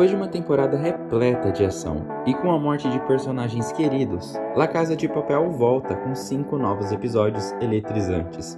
[0.00, 4.66] Depois de uma temporada repleta de ação e com a morte de personagens queridos, La
[4.66, 8.56] Casa de Papel volta com cinco novos episódios eletrizantes.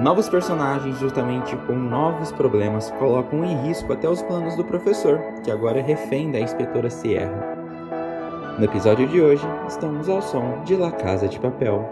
[0.00, 5.50] Novos personagens, justamente com novos problemas, colocam em risco até os planos do professor, que
[5.52, 7.56] agora é refém da inspetora Sierra.
[8.58, 11.88] No episódio de hoje, estamos ao som de La Casa de Papel.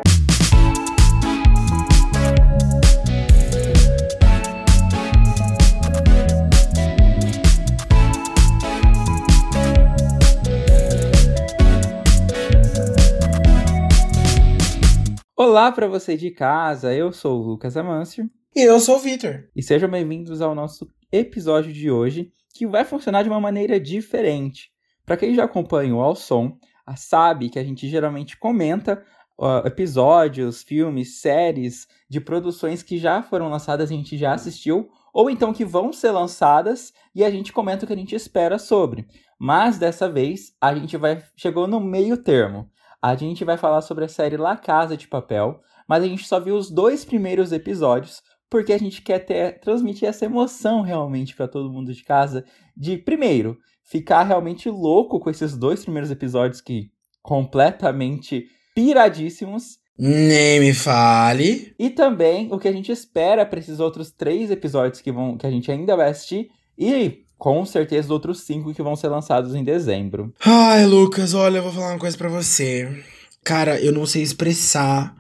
[15.49, 18.29] Olá para você de casa, eu sou o Lucas Amâncio.
[18.53, 19.45] E eu sou o Vitor.
[19.55, 24.73] E sejam bem-vindos ao nosso episódio de hoje, que vai funcionar de uma maneira diferente.
[25.05, 26.59] Para quem já acompanha o Ao Som,
[26.97, 29.01] sabe que a gente geralmente comenta
[29.39, 34.89] uh, episódios, filmes, séries de produções que já foram lançadas e a gente já assistiu,
[35.15, 38.59] ou então que vão ser lançadas e a gente comenta o que a gente espera
[38.59, 39.07] sobre.
[39.39, 42.69] Mas dessa vez a gente vai chegou no meio termo.
[43.01, 46.41] A gente vai falar sobre a série La Casa de Papel, mas a gente só
[46.41, 51.49] viu os dois primeiros episódios porque a gente quer ter, transmitir essa emoção realmente para
[51.49, 52.45] todo mundo de casa
[52.77, 56.91] de primeiro ficar realmente louco com esses dois primeiros episódios que
[57.23, 59.79] completamente piradíssimos.
[59.99, 61.75] Nem me fale.
[61.79, 65.47] E também o que a gente espera para esses outros três episódios que vão que
[65.47, 69.65] a gente ainda vai assistir e com certeza outros cinco que vão ser lançados em
[69.65, 70.33] dezembro.
[70.45, 73.05] Ai, Lucas, olha, eu vou falar uma coisa para você.
[73.45, 75.15] Cara, eu não sei expressar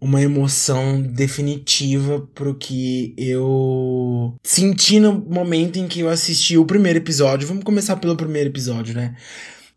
[0.00, 6.98] uma emoção definitiva pro que eu senti no momento em que eu assisti o primeiro
[6.98, 7.46] episódio.
[7.46, 9.14] Vamos começar pelo primeiro episódio, né?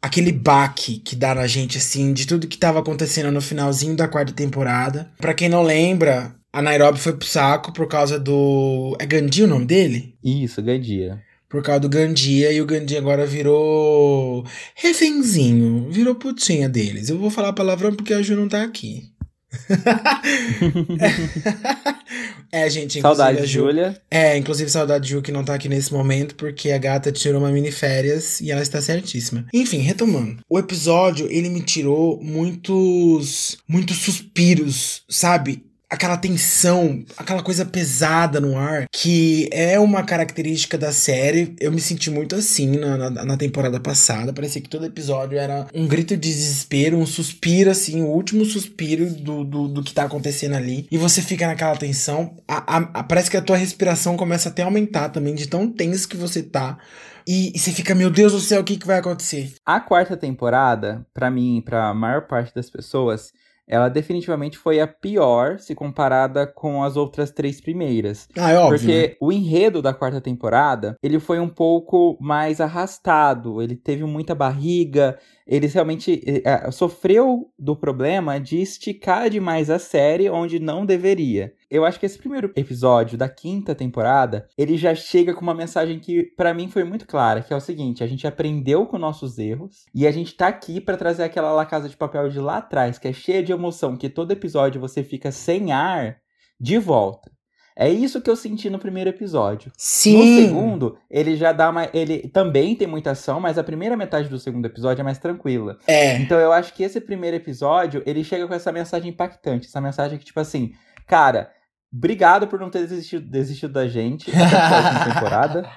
[0.02, 4.08] Aquele baque que dá na gente, assim, de tudo que tava acontecendo no finalzinho da
[4.08, 5.11] quarta temporada.
[5.17, 8.95] Pra quem não lembra, a Nairobi foi pro saco por causa do.
[9.00, 10.16] É Gandhi o nome dele?
[10.23, 11.22] Isso, Gandia
[11.53, 14.43] por causa do Gandia e o Gandia agora virou
[14.73, 17.09] refenzinho, virou putinha deles.
[17.09, 19.03] Eu vou falar palavrão porque a Ju não tá aqui.
[22.52, 24.02] é, gente, saudade de Júlia.
[24.09, 27.39] É, inclusive saudade de Ju que não tá aqui nesse momento porque a gata tirou
[27.39, 29.45] uma mini férias e ela está certíssima.
[29.53, 30.39] Enfim, retomando.
[30.49, 35.63] O episódio, ele me tirou muitos muitos suspiros, sabe?
[35.93, 41.55] Aquela tensão, aquela coisa pesada no ar, que é uma característica da série.
[41.59, 44.33] Eu me senti muito assim na, na, na, temporada passada.
[44.33, 49.08] Parecia que todo episódio era um grito de desespero, um suspiro, assim, o último suspiro
[49.14, 50.87] do, do, do que tá acontecendo ali.
[50.89, 52.37] E você fica naquela tensão.
[52.48, 55.70] A, a, a, parece que a tua respiração começa até a aumentar também, de tão
[55.70, 56.80] tenso que você tá.
[57.27, 59.54] E, e, você fica, meu Deus do céu, o que, que vai acontecer?
[59.64, 63.31] A quarta temporada, para mim, para maior parte das pessoas,
[63.67, 68.27] ela definitivamente foi a pior se comparada com as outras três primeiras.
[68.37, 68.77] Ah, é óbvio.
[68.77, 69.15] Porque né?
[69.19, 75.17] o enredo da quarta temporada, ele foi um pouco mais arrastado, ele teve muita barriga,
[75.47, 81.53] ele realmente é, sofreu do problema de esticar demais a série onde não deveria.
[81.73, 86.00] Eu acho que esse primeiro episódio da quinta temporada, ele já chega com uma mensagem
[86.00, 89.39] que para mim foi muito clara, que é o seguinte, a gente aprendeu com nossos
[89.39, 92.58] erros e a gente tá aqui para trazer aquela La Casa de Papel de lá
[92.58, 96.17] atrás, que é cheia de emoção, que todo episódio você fica sem ar,
[96.60, 97.32] de volta.
[97.76, 99.72] É isso que eu senti no primeiro episódio.
[99.76, 100.17] Sim.
[100.17, 101.90] No segundo, ele já dá uma.
[101.92, 105.80] Ele também tem muita ação, mas a primeira metade do segundo episódio é mais tranquila.
[105.88, 106.17] É.
[106.17, 109.66] Então eu acho que esse primeiro episódio, ele chega com essa mensagem impactante.
[109.66, 110.73] Essa mensagem que, tipo assim,
[111.08, 111.50] cara,
[111.93, 115.70] obrigado por não ter desistido, desistido da gente essa temporada.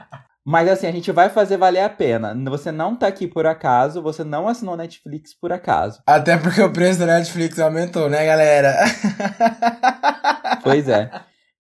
[0.45, 2.33] Mas assim, a gente vai fazer valer a pena.
[2.51, 6.01] Você não tá aqui por acaso, você não assinou Netflix por acaso.
[6.07, 8.75] Até porque o preço da Netflix aumentou, né, galera?
[10.63, 11.09] Pois é.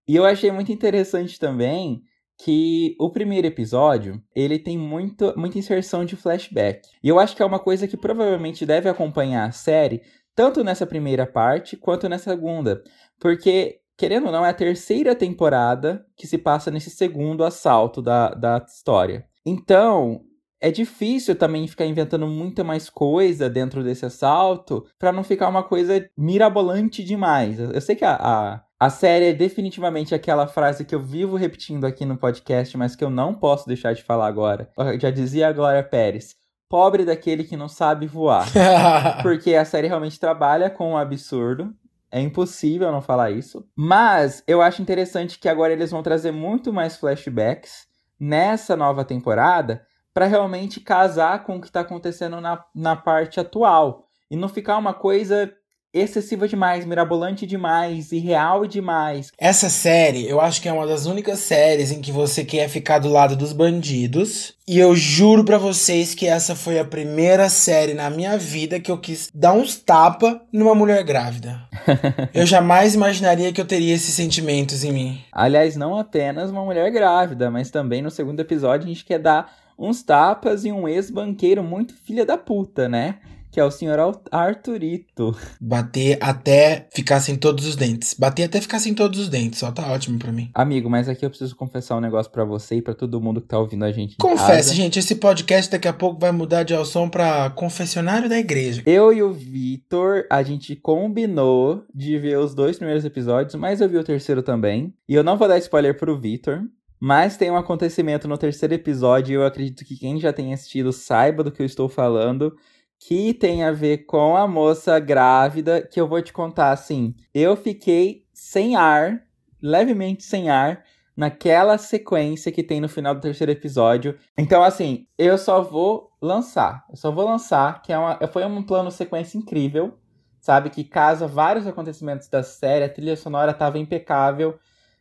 [0.08, 2.02] E eu achei muito interessante também
[2.38, 6.88] que o primeiro episódio, ele tem muito, muita inserção de flashback.
[7.02, 10.02] E eu acho que é uma coisa que provavelmente deve acompanhar a série,
[10.34, 12.82] tanto nessa primeira parte quanto na segunda.
[13.18, 18.30] Porque, querendo ou não, é a terceira temporada que se passa nesse segundo assalto da,
[18.30, 19.24] da história.
[19.44, 20.22] Então,
[20.60, 25.62] é difícil também ficar inventando muita mais coisa dentro desse assalto para não ficar uma
[25.62, 27.58] coisa mirabolante demais.
[27.58, 31.86] Eu sei que a, a a série é definitivamente aquela frase que eu vivo repetindo
[31.86, 34.70] aqui no podcast, mas que eu não posso deixar de falar agora.
[34.76, 36.34] Eu já dizia a Glória Pérez.
[36.68, 38.46] Pobre daquele que não sabe voar.
[39.22, 41.72] Porque a série realmente trabalha com o absurdo.
[42.10, 43.68] É impossível não falar isso.
[43.74, 47.86] Mas eu acho interessante que agora eles vão trazer muito mais flashbacks
[48.18, 54.08] nessa nova temporada para realmente casar com o que está acontecendo na, na parte atual.
[54.30, 55.52] E não ficar uma coisa
[55.98, 59.32] excessiva demais, mirabolante demais, irreal demais.
[59.38, 62.98] Essa série, eu acho que é uma das únicas séries em que você quer ficar
[62.98, 64.54] do lado dos bandidos.
[64.68, 68.90] E eu juro para vocês que essa foi a primeira série na minha vida que
[68.90, 71.60] eu quis dar uns tapa numa mulher grávida.
[72.34, 75.20] eu jamais imaginaria que eu teria esses sentimentos em mim.
[75.32, 79.52] Aliás, não apenas uma mulher grávida, mas também no segundo episódio a gente quer dar
[79.78, 83.16] uns tapas e um ex-banqueiro muito filha da puta, né?
[83.56, 83.98] Que é o senhor
[84.30, 85.34] Arthurito.
[85.58, 88.12] Bater até ficar sem todos os dentes.
[88.12, 90.50] Bater até ficar sem todos os dentes, só tá ótimo pra mim.
[90.52, 93.48] Amigo, mas aqui eu preciso confessar um negócio para você e para todo mundo que
[93.48, 94.18] tá ouvindo a gente.
[94.18, 98.82] Confesse, gente, esse podcast daqui a pouco vai mudar de som pra confessionário da igreja.
[98.84, 103.88] Eu e o Vitor, a gente combinou de ver os dois primeiros episódios, mas eu
[103.88, 104.92] vi o terceiro também.
[105.08, 106.60] E eu não vou dar spoiler pro Vitor,
[107.00, 110.92] mas tem um acontecimento no terceiro episódio e eu acredito que quem já tem assistido
[110.92, 112.54] saiba do que eu estou falando
[112.98, 117.14] que tem a ver com a moça grávida, que eu vou te contar assim.
[117.34, 119.22] Eu fiquei sem ar,
[119.62, 120.82] levemente sem ar,
[121.16, 124.18] naquela sequência que tem no final do terceiro episódio.
[124.36, 126.84] Então, assim, eu só vou lançar.
[126.90, 129.98] Eu só vou lançar, que é uma, foi um plano sequência incrível,
[130.40, 130.68] sabe?
[130.68, 134.58] Que casa vários acontecimentos da série, a trilha sonora estava impecável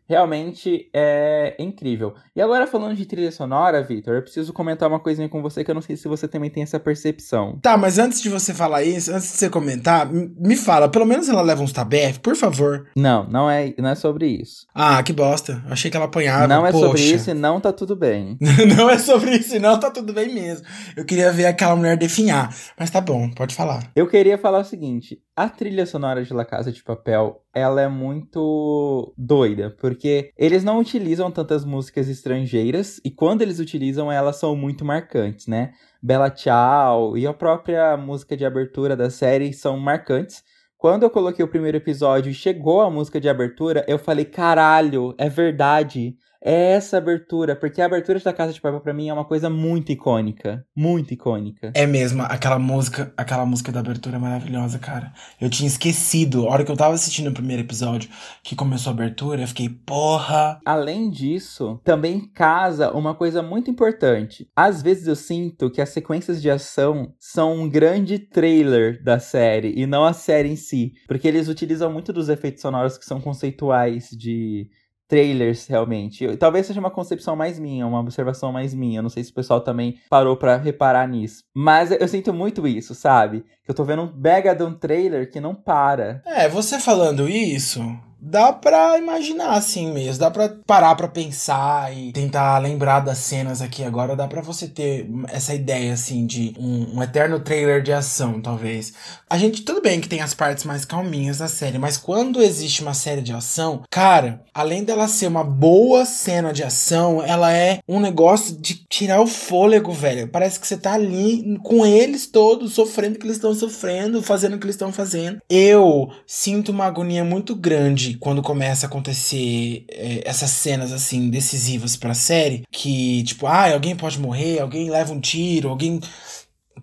[0.07, 2.13] realmente é incrível.
[2.35, 5.71] E agora falando de trilha sonora, Victor, eu preciso comentar uma coisinha com você que
[5.71, 7.59] eu não sei se você também tem essa percepção.
[7.61, 11.27] Tá, mas antes de você falar isso, antes de você comentar, me fala, pelo menos
[11.29, 12.87] ela leva uns tabef, por favor.
[12.95, 14.65] Não, não é, não é sobre isso.
[14.73, 15.63] Ah, que bosta.
[15.69, 16.47] Achei que ela apanhava.
[16.47, 16.85] Não é Poxa.
[16.85, 18.37] sobre isso e não tá tudo bem.
[18.77, 20.65] não é sobre isso e não tá tudo bem mesmo.
[20.95, 23.91] Eu queria ver aquela mulher definhar, mas tá bom, pode falar.
[23.95, 27.89] Eu queria falar o seguinte, a trilha sonora de La Casa de Papel, ela é
[27.89, 34.55] muito doida, porque eles não utilizam tantas músicas estrangeiras e quando eles utilizam, elas são
[34.55, 35.73] muito marcantes, né?
[36.01, 40.41] Bella Ciao e a própria música de abertura da série são marcantes.
[40.77, 45.13] Quando eu coloquei o primeiro episódio e chegou a música de abertura, eu falei: caralho,
[45.17, 49.13] é verdade é essa abertura, porque a abertura da Casa de Papel para mim é
[49.13, 51.71] uma coisa muito icônica, muito icônica.
[51.73, 55.11] É mesmo, aquela música, aquela música da abertura é maravilhosa, cara.
[55.41, 58.11] Eu tinha esquecido, a hora que eu tava assistindo o primeiro episódio,
[58.43, 60.59] que começou a abertura, eu fiquei, porra.
[60.63, 64.47] Além disso, também casa uma coisa muito importante.
[64.55, 69.73] Às vezes eu sinto que as sequências de ação são um grande trailer da série
[69.75, 73.19] e não a série em si, porque eles utilizam muito dos efeitos sonoros que são
[73.19, 74.69] conceituais de
[75.07, 76.35] trailers, realmente.
[76.37, 79.01] Talvez seja uma concepção mais minha, uma observação mais minha.
[79.01, 81.43] Não sei se o pessoal também parou para reparar nisso.
[81.53, 83.45] Mas eu sinto muito isso, sabe?
[83.63, 86.21] Que eu tô vendo um mega de um trailer que não para.
[86.25, 87.81] É, você falando isso,
[88.25, 93.61] dá pra imaginar assim mesmo, dá pra parar pra pensar e tentar lembrar das cenas
[93.61, 97.93] aqui agora, dá pra você ter essa ideia assim de um, um, eterno trailer de
[97.93, 98.93] ação, talvez.
[99.29, 102.81] A gente, tudo bem que tem as partes mais calminhas da série, mas quando existe
[102.81, 107.79] uma série de ação, cara, além dela ser uma boa cena de ação, ela é
[107.87, 110.27] um negócio de tirar o fôlego, velho.
[110.27, 114.55] Parece que você tá ali com eles todos, sofrendo o que eles estão sofrendo, fazendo
[114.55, 115.39] o que eles estão fazendo.
[115.47, 121.95] Eu sinto uma agonia muito grande quando começa a acontecer é, essas cenas assim decisivas
[121.95, 125.99] para a série, que tipo, ah, alguém pode morrer, alguém leva um tiro, alguém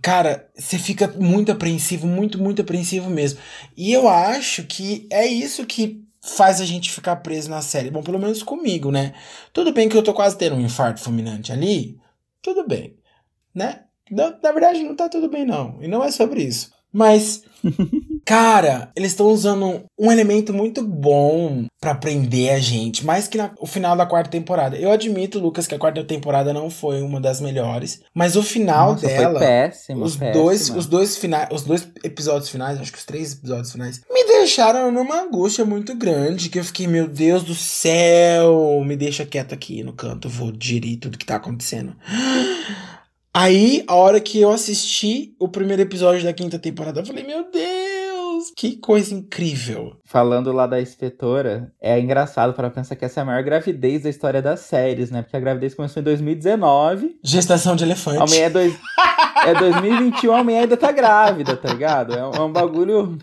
[0.01, 3.39] Cara, você fica muito apreensivo, muito, muito apreensivo mesmo.
[3.77, 7.91] E eu acho que é isso que faz a gente ficar preso na série.
[7.91, 9.15] Bom, pelo menos comigo, né?
[9.53, 12.01] Tudo bem que eu tô quase tendo um infarto fulminante ali.
[12.41, 12.97] Tudo bem,
[13.55, 13.85] né?
[14.11, 15.79] Na, na verdade, não tá tudo bem, não.
[15.81, 16.73] E não é sobre isso.
[16.93, 17.45] Mas,
[18.25, 23.67] cara, eles estão usando um elemento muito bom para prender a gente, mais que no
[23.67, 24.77] final da quarta temporada.
[24.77, 28.93] Eu admito, Lucas, que a quarta temporada não foi uma das melhores, mas o final
[28.93, 30.45] Nossa, dela, foi péssimo, os péssimo.
[30.45, 34.25] dois, os dois finais, os dois episódios finais, acho que os três episódios finais, me
[34.25, 39.53] deixaram numa angústia muito grande, que eu fiquei, meu Deus do céu, me deixa quieto
[39.53, 41.97] aqui no canto, vou digerir tudo que tá acontecendo.
[43.35, 47.51] Aí, a hora que eu assisti o primeiro episódio da quinta temporada, eu falei, meu
[47.51, 47.72] Deus,
[48.57, 49.97] que coisa incrível.
[50.05, 54.11] Falando lá da inspetora, é engraçado para pensar que essa é a maior gravidez da
[54.11, 55.23] história das séries, né?
[55.23, 57.19] Porque a gravidez começou em 2019.
[57.23, 58.23] Gestação de elefante.
[58.23, 58.75] A mulher é, dois...
[59.47, 62.15] é 2021, a mulher ainda tá grávida, tá ligado?
[62.15, 63.19] É um, é um bagulho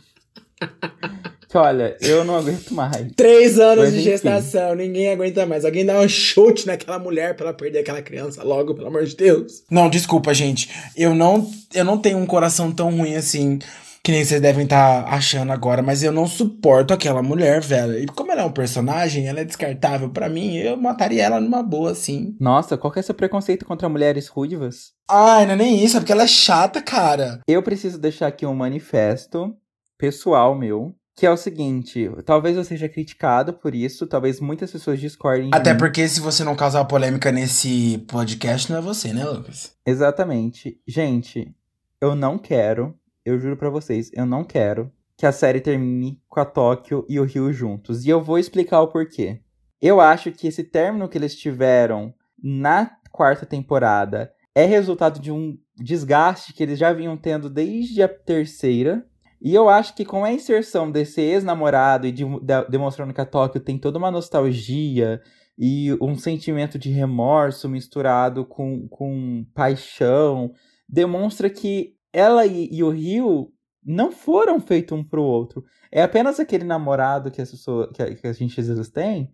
[1.49, 3.11] que olha, eu não aguento mais.
[3.15, 5.65] Três anos Mas, de gestação, ninguém aguenta mais.
[5.65, 9.15] Alguém dá um chute naquela mulher pra ela perder aquela criança logo, pelo amor de
[9.15, 9.63] Deus.
[9.67, 10.69] Não, desculpa, gente.
[10.95, 13.57] Eu não, eu não tenho um coração tão ruim assim.
[14.03, 17.99] Que nem vocês devem estar tá achando agora, mas eu não suporto aquela mulher, velho.
[17.99, 21.61] E como ela é um personagem, ela é descartável para mim, eu mataria ela numa
[21.61, 22.35] boa, assim.
[22.39, 24.93] Nossa, qual que é seu preconceito contra mulheres ruivas?
[25.09, 27.39] Ai, não é nem isso, é porque ela é chata, cara.
[27.47, 29.55] Eu preciso deixar aqui um manifesto
[29.97, 35.01] pessoal meu, que é o seguinte, talvez eu seja criticado por isso, talvez muitas pessoas
[35.01, 35.49] discordem.
[35.53, 39.73] Até porque se você não causar polêmica nesse podcast, não é você, né, Lucas?
[39.85, 40.79] Exatamente.
[40.87, 41.53] Gente,
[41.99, 42.97] eu não quero,
[43.29, 47.19] eu juro para vocês, eu não quero que a série termine com a Tóquio e
[47.19, 48.05] o Rio juntos.
[48.05, 49.41] E eu vou explicar o porquê.
[49.81, 55.57] Eu acho que esse término que eles tiveram na quarta temporada é resultado de um
[55.75, 59.05] desgaste que eles já vinham tendo desde a terceira.
[59.41, 63.25] E eu acho que com a inserção desse ex-namorado e de, de, demonstrando que a
[63.25, 65.21] Tóquio tem toda uma nostalgia
[65.57, 70.53] e um sentimento de remorso misturado com, com paixão,
[70.87, 73.51] demonstra que ela e, e o Rio
[73.83, 75.63] não foram feitos um pro outro.
[75.91, 79.33] É apenas aquele namorado que, as pessoas, que, a, que a gente às vezes tem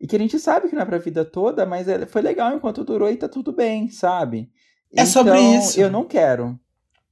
[0.00, 2.54] e que a gente sabe que não é pra vida toda, mas é, foi legal
[2.54, 4.50] enquanto durou e tá tudo bem, sabe?
[4.94, 5.80] É então, sobre isso.
[5.80, 6.58] Eu não quero.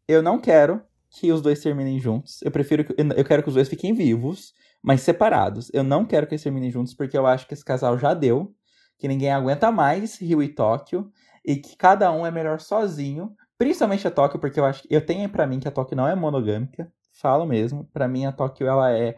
[0.06, 2.42] Eu não quero que os dois terminem juntos.
[2.42, 2.94] Eu prefiro que.
[2.98, 5.70] Eu quero que os dois fiquem vivos, mas separados.
[5.72, 8.54] Eu não quero que eles terminem juntos, porque eu acho que esse casal já deu.
[8.98, 11.10] Que ninguém aguenta mais Rio e Tóquio.
[11.44, 13.34] E que cada um é melhor sozinho.
[13.58, 16.14] Principalmente a Tóquio, porque eu acho eu tenho para mim que a Tóquio não é
[16.14, 16.90] monogâmica.
[17.12, 17.88] Falo mesmo.
[17.92, 19.16] para mim a Tóquio ela é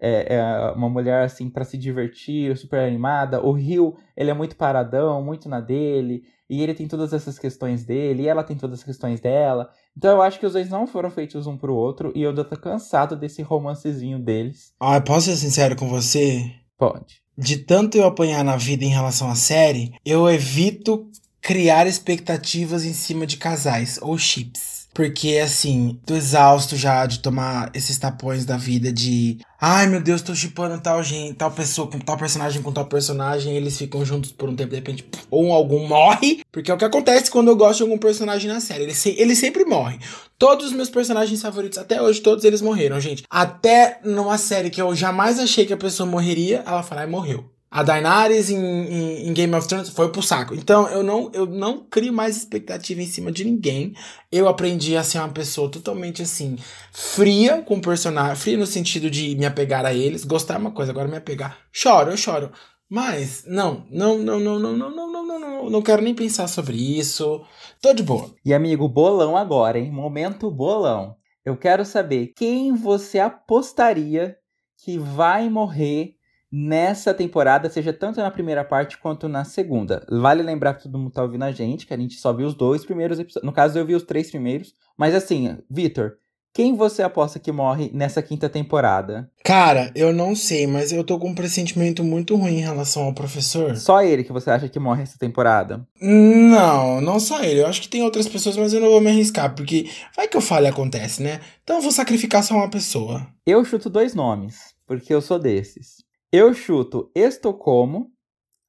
[0.00, 3.44] é, é, uma mulher assim para se divertir, super animada.
[3.44, 7.84] O Rio, ele é muito paradão, muito na dele, e ele tem todas essas questões
[7.84, 9.68] dele, e ela tem todas as questões dela.
[9.96, 12.56] Então eu acho que os dois não foram feitos um pro outro, e eu tô
[12.56, 14.72] cansado desse romancezinho deles.
[14.80, 16.50] Ah, posso ser sincero com você?
[16.76, 17.22] Pode.
[17.36, 21.08] De tanto eu apanhar na vida em relação à série, eu evito
[21.40, 24.78] criar expectativas em cima de casais ou chips.
[24.98, 29.38] Porque, assim, tô exausto já de tomar esses tapões da vida de.
[29.60, 33.54] Ai meu Deus, tô chipando tal gente, tal pessoa com tal personagem com tal personagem,
[33.54, 36.40] eles ficam juntos por um tempo, de repente, ou algum morre.
[36.50, 38.84] Porque é o que acontece quando eu gosto de algum personagem na série.
[38.84, 40.00] Ele, se, ele sempre morre.
[40.36, 43.22] Todos os meus personagens favoritos, até hoje, todos eles morreram, gente.
[43.30, 47.48] Até numa série que eu jamais achei que a pessoa morreria, ela fala, e morreu.
[47.70, 50.54] A Daenerys em, em, em, Game of Thrones foi pro saco.
[50.54, 53.94] Então eu não, eu não crio mais expectativa em cima de ninguém.
[54.32, 56.56] Eu aprendi a ser uma pessoa totalmente assim,
[56.92, 58.36] fria com o personagem.
[58.36, 60.24] Fria no sentido de me apegar a eles.
[60.24, 61.58] Gostar é uma coisa, agora me apegar.
[61.70, 62.50] Choro, eu choro.
[62.88, 66.48] Mas, não, não, não, não, não, não, não, não, não, não, não quero nem pensar
[66.48, 67.44] sobre isso.
[67.82, 68.34] Tô de boa.
[68.42, 69.92] E amigo, bolão agora, hein?
[69.92, 71.14] Momento bolão.
[71.44, 74.38] Eu quero saber quem você apostaria
[74.82, 76.17] que vai morrer
[76.50, 80.06] nessa temporada, seja tanto na primeira parte quanto na segunda.
[80.10, 82.54] Vale lembrar que todo mundo tá ouvindo a gente, que a gente só viu os
[82.54, 83.46] dois primeiros episódios.
[83.46, 84.74] No caso, eu vi os três primeiros.
[84.96, 86.16] Mas assim, Vitor,
[86.58, 89.30] quem você aposta que morre nessa quinta temporada?
[89.44, 93.14] Cara, eu não sei, mas eu tô com um pressentimento muito ruim em relação ao
[93.14, 93.76] professor.
[93.76, 95.86] Só ele que você acha que morre essa temporada?
[96.00, 97.60] Não, não só ele.
[97.60, 100.36] Eu acho que tem outras pessoas, mas eu não vou me arriscar, porque vai que
[100.36, 101.40] eu falo e acontece, né?
[101.62, 103.24] Então eu vou sacrificar só uma pessoa.
[103.46, 106.07] Eu chuto dois nomes, porque eu sou desses.
[106.30, 108.12] Eu chuto Estocolmo,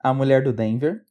[0.02, 1.02] a mulher do Denver,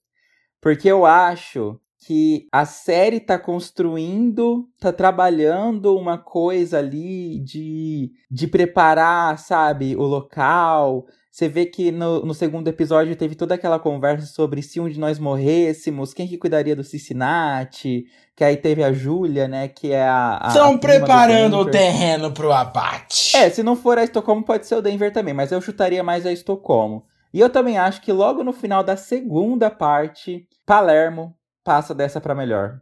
[0.63, 8.47] porque eu acho que a série tá construindo, tá trabalhando uma coisa ali de, de
[8.47, 11.05] preparar, sabe, o local.
[11.39, 14.99] Você vê que no, no segundo episódio teve toda aquela conversa sobre se um de
[14.99, 20.03] nós morrêssemos, quem que cuidaria do Cincinnati, que aí teve a Júlia, né, que é
[20.03, 20.47] a...
[20.49, 23.37] Estão preparando o terreno pro abate.
[23.37, 26.27] É, se não for a Estocolmo pode ser o Denver também, mas eu chutaria mais
[26.27, 27.05] a Estocolmo.
[27.33, 32.35] E eu também acho que logo no final da segunda parte, Palermo passa dessa para
[32.35, 32.81] melhor.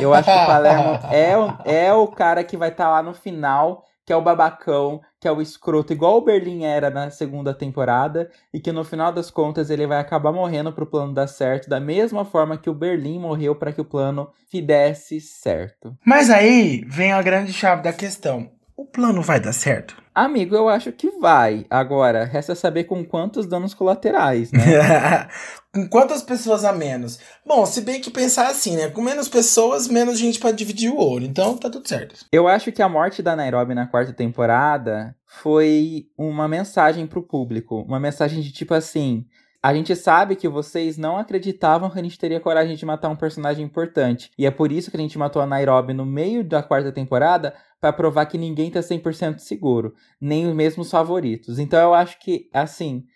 [0.00, 3.04] Eu acho que o Palermo é, o, é o cara que vai estar tá lá
[3.04, 7.10] no final, que é o babacão, que é o escroto, igual o Berlim era na
[7.10, 11.26] segunda temporada, e que no final das contas ele vai acabar morrendo pro plano dar
[11.26, 15.96] certo, da mesma forma que o Berlim morreu para que o plano desse certo.
[16.04, 18.50] Mas aí vem a grande chave da questão.
[18.76, 20.02] O plano vai dar certo?
[20.12, 21.64] Amigo, eu acho que vai.
[21.70, 24.60] Agora, resta saber com quantos danos colaterais, né?
[25.72, 27.20] com quantas pessoas a menos?
[27.46, 28.88] Bom, se bem que pensar assim, né?
[28.90, 31.24] Com menos pessoas, menos gente para dividir o ouro.
[31.24, 32.26] Então, tá tudo certo.
[32.32, 37.82] Eu acho que a morte da Nairobi na quarta temporada foi uma mensagem pro público.
[37.82, 39.24] Uma mensagem de tipo assim:
[39.64, 43.16] a gente sabe que vocês não acreditavam que a gente teria coragem de matar um
[43.16, 44.30] personagem importante.
[44.36, 47.54] E é por isso que a gente matou a Nairobi no meio da quarta temporada
[47.80, 51.58] para provar que ninguém tá 100% seguro, nem os favoritos.
[51.58, 53.06] Então eu acho que, assim,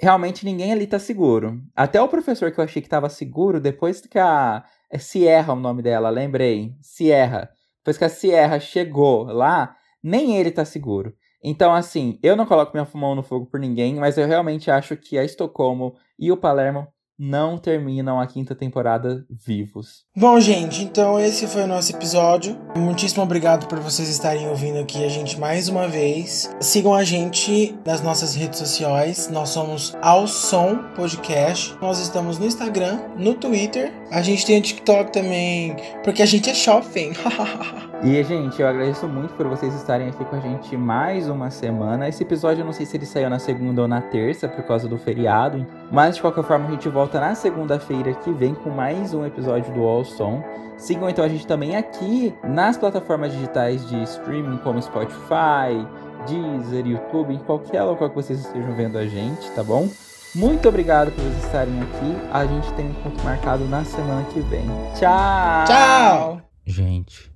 [0.00, 1.60] realmente ninguém ali tá seguro.
[1.74, 4.64] Até o professor que eu achei que tava seguro, depois que a.
[4.88, 6.72] É Sierra o nome dela, lembrei.
[6.80, 7.50] Sierra.
[7.78, 11.16] Depois que a Sierra chegou lá, nem ele tá seguro.
[11.48, 14.96] Então, assim, eu não coloco minha mão no fogo por ninguém, mas eu realmente acho
[14.96, 16.88] que a Estocolmo e o Palermo
[17.18, 20.04] não terminam a quinta temporada vivos.
[20.16, 22.58] Bom, gente, então esse foi o nosso episódio.
[22.76, 26.50] Muitíssimo obrigado por vocês estarem ouvindo aqui a gente mais uma vez.
[26.60, 29.28] Sigam a gente nas nossas redes sociais.
[29.30, 31.76] Nós somos Ao Som Podcast.
[31.80, 33.92] Nós estamos no Instagram, no Twitter.
[34.10, 37.12] A gente tem o TikTok também, porque a gente é shopping.
[38.02, 42.06] E, gente, eu agradeço muito por vocês estarem aqui com a gente mais uma semana.
[42.06, 44.86] Esse episódio eu não sei se ele saiu na segunda ou na terça por causa
[44.86, 49.14] do feriado, mas de qualquer forma a gente volta na segunda-feira que vem com mais
[49.14, 50.42] um episódio do All Som.
[50.76, 55.86] Sigam então a gente também aqui nas plataformas digitais de streaming como Spotify,
[56.26, 59.88] Deezer, YouTube, em qualquer local que vocês estejam vendo a gente, tá bom?
[60.34, 62.28] Muito obrigado por vocês estarem aqui.
[62.32, 64.66] A gente tem um encontro marcado na semana que vem.
[64.98, 65.64] Tchau!
[65.66, 66.40] Tchau!
[66.66, 67.32] Gente,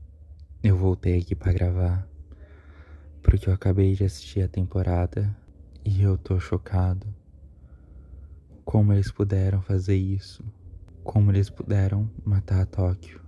[0.63, 2.07] eu voltei aqui para gravar
[3.23, 5.35] porque eu acabei de assistir a temporada
[5.85, 7.07] e eu tô chocado.
[8.65, 10.45] Como eles puderam fazer isso?
[11.03, 13.21] Como eles puderam matar Tóquio?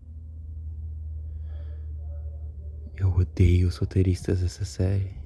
[2.97, 5.21] Eu odeio os roteiristas dessa série.